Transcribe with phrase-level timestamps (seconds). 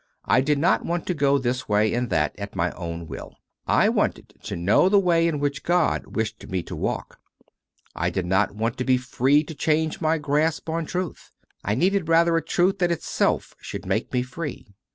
[0.25, 3.35] I did not want to go this way and that at my own will:
[3.67, 7.19] I wanted to know the way hi which God wished me to walk.
[7.95, 11.29] I did not want to be free to change my grasp on truth:
[11.63, 14.65] I needed rather a truth that itself should make me free.